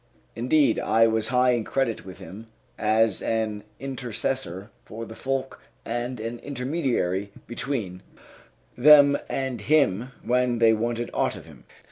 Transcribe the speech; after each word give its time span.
Indeed, 0.35 0.79
I 0.79 1.05
was 1.05 1.27
high 1.27 1.51
in 1.51 1.63
credit 1.63 2.03
with 2.07 2.17
him, 2.17 2.47
as 2.75 3.21
an 3.21 3.63
intercessor 3.79 4.71
for 4.83 5.05
the 5.05 5.13
folk 5.13 5.61
and 5.85 6.19
an 6.19 6.39
intermediary 6.39 7.31
between 7.45 8.01
them 8.75 9.15
and 9.29 9.61
him, 9.61 10.11
when 10.23 10.57
they 10.57 10.73
wanted 10.73 11.11
aught 11.13 11.35
of 11.35 11.45
him. 11.45 11.65